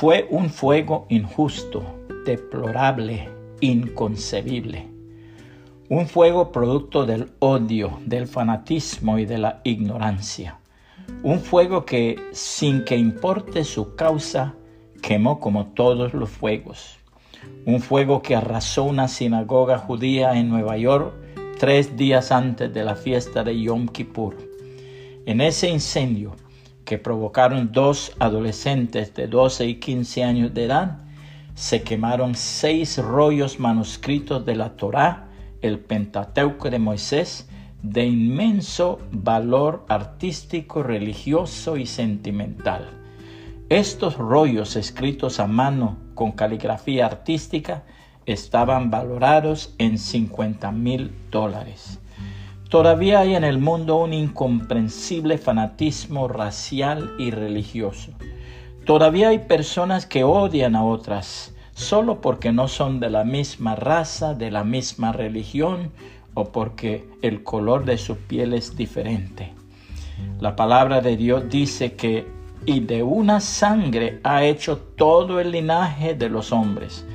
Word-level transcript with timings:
Fue 0.00 0.28
un 0.30 0.48
fuego 0.48 1.06
injusto, 1.08 1.82
deplorable, 2.24 3.28
inconcebible. 3.60 4.86
Un 5.88 6.06
fuego 6.06 6.52
producto 6.52 7.04
del 7.04 7.32
odio, 7.40 7.98
del 8.06 8.28
fanatismo 8.28 9.18
y 9.18 9.26
de 9.26 9.38
la 9.38 9.60
ignorancia. 9.64 10.60
Un 11.24 11.40
fuego 11.40 11.84
que, 11.84 12.14
sin 12.30 12.84
que 12.84 12.96
importe 12.96 13.64
su 13.64 13.96
causa, 13.96 14.54
quemó 15.02 15.40
como 15.40 15.66
todos 15.66 16.14
los 16.14 16.30
fuegos. 16.30 17.00
Un 17.66 17.80
fuego 17.80 18.22
que 18.22 18.36
arrasó 18.36 18.84
una 18.84 19.08
sinagoga 19.08 19.78
judía 19.78 20.38
en 20.38 20.48
Nueva 20.48 20.76
York 20.76 21.12
tres 21.58 21.96
días 21.96 22.30
antes 22.30 22.72
de 22.72 22.84
la 22.84 22.94
fiesta 22.94 23.42
de 23.42 23.60
Yom 23.60 23.88
Kippur. 23.88 24.36
En 25.26 25.40
ese 25.40 25.68
incendio, 25.68 26.36
que 26.88 26.96
provocaron 26.96 27.70
dos 27.70 28.12
adolescentes 28.18 29.12
de 29.12 29.26
12 29.26 29.66
y 29.66 29.74
15 29.74 30.24
años 30.24 30.54
de 30.54 30.64
edad, 30.64 30.96
se 31.54 31.82
quemaron 31.82 32.34
seis 32.34 32.96
rollos 32.96 33.60
manuscritos 33.60 34.46
de 34.46 34.56
la 34.56 34.70
Torá, 34.70 35.28
el 35.60 35.80
Pentateuco 35.80 36.70
de 36.70 36.78
Moisés, 36.78 37.46
de 37.82 38.06
inmenso 38.06 39.00
valor 39.12 39.84
artístico, 39.90 40.82
religioso 40.82 41.76
y 41.76 41.84
sentimental. 41.84 42.88
Estos 43.68 44.16
rollos 44.16 44.74
escritos 44.74 45.40
a 45.40 45.46
mano 45.46 45.98
con 46.14 46.32
caligrafía 46.32 47.04
artística 47.04 47.82
estaban 48.24 48.90
valorados 48.90 49.74
en 49.76 49.98
50 49.98 50.72
mil 50.72 51.12
dólares. 51.30 52.00
Todavía 52.68 53.20
hay 53.20 53.34
en 53.34 53.44
el 53.44 53.58
mundo 53.58 53.96
un 53.96 54.12
incomprensible 54.12 55.38
fanatismo 55.38 56.28
racial 56.28 57.14
y 57.18 57.30
religioso. 57.30 58.12
Todavía 58.84 59.30
hay 59.30 59.38
personas 59.38 60.04
que 60.04 60.22
odian 60.22 60.76
a 60.76 60.84
otras 60.84 61.54
solo 61.72 62.20
porque 62.20 62.52
no 62.52 62.68
son 62.68 63.00
de 63.00 63.08
la 63.08 63.24
misma 63.24 63.74
raza, 63.74 64.34
de 64.34 64.50
la 64.50 64.64
misma 64.64 65.12
religión 65.12 65.92
o 66.34 66.52
porque 66.52 67.08
el 67.22 67.42
color 67.42 67.86
de 67.86 67.96
su 67.96 68.16
piel 68.16 68.52
es 68.52 68.76
diferente. 68.76 69.54
La 70.38 70.54
palabra 70.54 71.00
de 71.00 71.16
Dios 71.16 71.48
dice 71.48 71.94
que 71.94 72.26
y 72.66 72.80
de 72.80 73.02
una 73.02 73.40
sangre 73.40 74.20
ha 74.24 74.44
hecho 74.44 74.76
todo 74.76 75.40
el 75.40 75.52
linaje 75.52 76.14
de 76.14 76.28
los 76.28 76.52
hombres, 76.52 77.06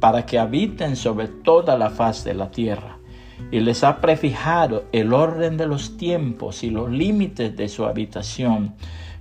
para 0.00 0.26
que 0.26 0.38
habiten 0.38 0.96
sobre 0.96 1.28
toda 1.28 1.78
la 1.78 1.88
faz 1.88 2.24
de 2.24 2.34
la 2.34 2.50
tierra, 2.50 2.97
y 3.50 3.60
les 3.60 3.84
ha 3.84 4.00
prefijado 4.00 4.84
el 4.92 5.12
orden 5.12 5.56
de 5.56 5.66
los 5.66 5.96
tiempos 5.96 6.62
y 6.62 6.70
los 6.70 6.90
límites 6.90 7.56
de 7.56 7.68
su 7.68 7.84
habitación, 7.84 8.74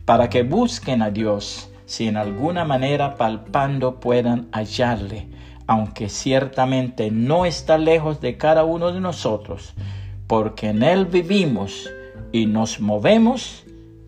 para 0.06 0.30
que 0.30 0.44
busquen 0.44 1.02
a 1.02 1.10
Dios, 1.10 1.70
si 1.86 2.08
en 2.08 2.18
alguna 2.18 2.66
manera 2.66 3.16
palpando 3.16 4.00
puedan 4.00 4.48
hallarle, 4.52 5.28
aunque 5.68 6.10
ciertamente 6.10 7.12
no 7.12 7.46
está 7.46 7.78
lejos 7.78 8.22
de 8.22 8.38
cada 8.38 8.64
uno 8.64 8.92
de 8.92 9.02
nosotros, 9.02 9.74
porque 10.28 10.70
en 10.70 10.84
Él 10.84 11.06
vivimos 11.06 11.90
y 12.32 12.46
nos 12.46 12.80
movemos 12.80 13.66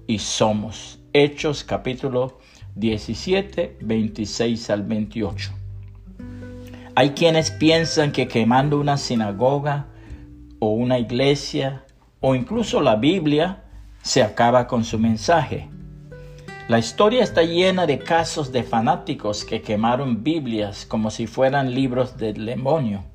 y 0.08 0.20
somos. 0.20 1.00
Hechos 1.14 1.64
capítulo 1.64 2.40
17, 2.76 3.78
26 3.82 4.70
al 4.70 4.84
28. 4.84 5.52
Hay 6.96 7.12
quienes 7.12 7.52
piensan 7.52 8.12
que 8.12 8.28
quemando 8.28 8.80
una 8.80 8.98
sinagoga 8.98 9.89
o 10.60 10.70
una 10.70 11.00
iglesia 11.00 11.84
o 12.20 12.36
incluso 12.36 12.82
la 12.82 12.96
Biblia 12.96 13.64
se 14.02 14.22
acaba 14.24 14.68
con 14.68 14.84
su 14.84 15.00
mensaje. 15.00 15.70
La 16.68 16.78
historia 16.78 17.24
está 17.24 17.42
llena 17.42 17.88
de 17.88 18.00
casos 18.00 18.52
de 18.52 18.64
fanáticos 18.64 19.44
que 19.44 19.62
quemaron 19.62 20.24
Biblias 20.24 20.86
como 20.86 21.10
si 21.10 21.26
fueran 21.26 21.74
libros 21.74 22.18
del 22.18 22.46
demonio. 22.46 23.06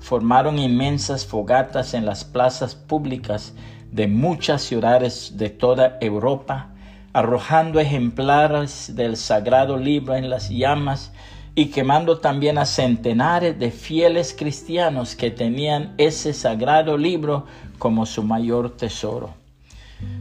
Formaron 0.00 0.58
inmensas 0.58 1.24
fogatas 1.24 1.94
en 1.94 2.04
las 2.04 2.24
plazas 2.24 2.74
públicas 2.74 3.54
de 3.90 4.06
muchas 4.06 4.62
ciudades 4.62 5.36
de 5.36 5.50
toda 5.50 5.96
Europa, 6.00 6.74
arrojando 7.12 7.80
ejemplares 7.80 8.94
del 8.94 9.16
sagrado 9.16 9.76
libro 9.76 10.14
en 10.14 10.28
las 10.28 10.50
llamas 10.50 11.12
y 11.60 11.66
quemando 11.66 12.20
también 12.20 12.56
a 12.56 12.64
centenares 12.64 13.58
de 13.58 13.70
fieles 13.70 14.34
cristianos 14.34 15.14
que 15.14 15.30
tenían 15.30 15.92
ese 15.98 16.32
sagrado 16.32 16.96
libro 16.96 17.44
como 17.78 18.06
su 18.06 18.22
mayor 18.22 18.78
tesoro. 18.78 19.34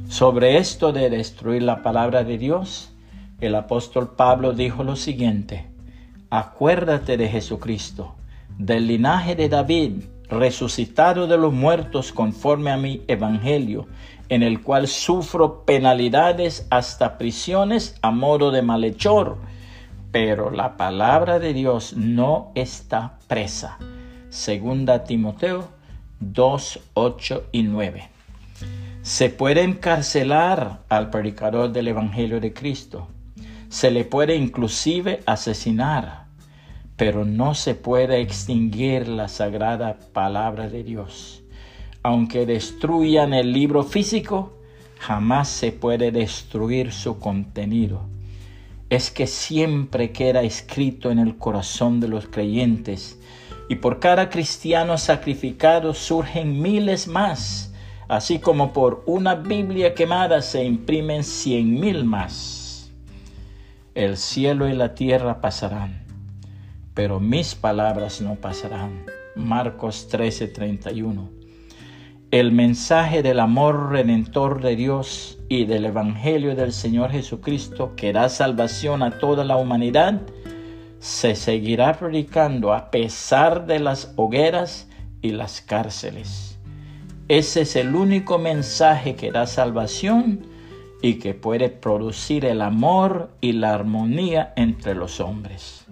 Sobre 0.09 0.57
esto 0.57 0.91
de 0.91 1.09
destruir 1.09 1.63
la 1.63 1.81
palabra 1.81 2.25
de 2.25 2.37
Dios, 2.37 2.91
el 3.39 3.55
apóstol 3.55 4.15
Pablo 4.17 4.51
dijo 4.51 4.83
lo 4.83 4.97
siguiente, 4.97 5.69
acuérdate 6.29 7.15
de 7.15 7.29
Jesucristo, 7.29 8.15
del 8.57 8.87
linaje 8.87 9.33
de 9.37 9.47
David, 9.47 9.93
resucitado 10.27 11.25
de 11.25 11.37
los 11.37 11.53
muertos 11.53 12.11
conforme 12.11 12.71
a 12.71 12.75
mi 12.75 13.03
evangelio, 13.07 13.87
en 14.27 14.43
el 14.43 14.61
cual 14.61 14.89
sufro 14.89 15.63
penalidades 15.63 16.67
hasta 16.69 17.17
prisiones 17.17 17.95
a 18.01 18.11
modo 18.11 18.51
de 18.51 18.61
malhechor, 18.61 19.37
pero 20.11 20.49
la 20.49 20.77
palabra 20.77 21.39
de 21.39 21.53
Dios 21.53 21.93
no 21.95 22.51
está 22.55 23.19
presa. 23.27 23.77
Segunda 24.29 25.03
Timoteo 25.03 25.69
2, 26.19 26.79
8 26.93 27.43
y 27.51 27.63
9. 27.63 28.09
Se 29.01 29.29
puede 29.29 29.63
encarcelar 29.63 30.81
al 30.89 31.09
predicador 31.09 31.71
del 31.71 31.87
Evangelio 31.87 32.39
de 32.39 32.53
Cristo. 32.53 33.07
Se 33.69 33.91
le 33.91 34.03
puede 34.03 34.35
inclusive 34.35 35.21
asesinar, 35.25 36.25
pero 36.97 37.23
no 37.23 37.53
se 37.53 37.75
puede 37.75 38.19
extinguir 38.19 39.07
la 39.07 39.27
sagrada 39.27 39.97
palabra 40.11 40.69
de 40.69 40.83
Dios. 40.83 41.43
Aunque 42.01 42.45
destruyan 42.45 43.33
el 43.33 43.53
libro 43.53 43.83
físico, 43.83 44.53
jamás 44.99 45.47
se 45.49 45.71
puede 45.71 46.11
destruir 46.11 46.91
su 46.91 47.19
contenido. 47.19 48.01
Es 48.89 49.11
que 49.11 49.27
siempre 49.27 50.11
queda 50.11 50.41
escrito 50.41 51.11
en 51.11 51.19
el 51.19 51.37
corazón 51.37 51.99
de 51.99 52.07
los 52.07 52.27
creyentes 52.27 53.19
y 53.69 53.75
por 53.75 53.99
cada 53.99 54.29
cristiano 54.29 54.97
sacrificado 54.97 55.93
surgen 55.93 56.61
miles 56.61 57.07
más 57.07 57.69
así 58.09 58.39
como 58.39 58.73
por 58.73 59.03
una 59.05 59.35
Biblia 59.35 59.93
quemada 59.93 60.41
se 60.41 60.65
imprimen 60.65 61.23
cien 61.23 61.79
mil 61.79 62.03
más. 62.03 62.91
El 63.95 64.17
cielo 64.17 64.67
y 64.67 64.73
la 64.73 64.95
tierra 64.95 65.41
pasarán, 65.41 66.03
pero 66.93 67.19
mis 67.19 67.55
palabras 67.55 68.19
no 68.19 68.35
pasarán. 68.35 69.05
Marcos 69.35 70.09
13:31. 70.11 71.38
El 72.31 72.51
mensaje 72.51 73.23
del 73.23 73.39
amor 73.39 73.89
redentor 73.89 74.61
de 74.61 74.75
Dios 74.75 75.39
y 75.49 75.65
del 75.65 75.85
Evangelio 75.85 76.55
del 76.55 76.73
Señor 76.73 77.09
Jesucristo 77.09 77.95
que 77.95 78.13
da 78.13 78.29
salvación 78.29 79.01
a 79.01 79.17
toda 79.17 79.43
la 79.43 79.57
humanidad 79.57 80.21
se 80.99 81.33
seguirá 81.33 81.97
predicando 81.97 82.71
a 82.71 82.91
pesar 82.91 83.65
de 83.65 83.79
las 83.79 84.13
hogueras 84.15 84.87
y 85.23 85.31
las 85.31 85.61
cárceles. 85.61 86.59
Ese 87.29 87.61
es 87.61 87.75
el 87.75 87.95
único 87.95 88.37
mensaje 88.37 89.15
que 89.15 89.31
da 89.31 89.47
salvación 89.47 90.45
y 91.01 91.15
que 91.15 91.33
puede 91.33 91.69
producir 91.69 92.45
el 92.45 92.61
amor 92.61 93.31
y 93.41 93.53
la 93.53 93.73
armonía 93.73 94.53
entre 94.55 94.93
los 94.93 95.19
hombres. 95.19 95.87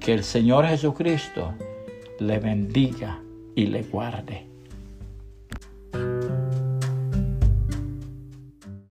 Que 0.00 0.14
el 0.14 0.24
Señor 0.24 0.66
Jesucristo 0.66 1.52
le 2.20 2.38
bendiga 2.38 3.20
y 3.54 3.66
le 3.66 3.82
guarde. 3.82 4.51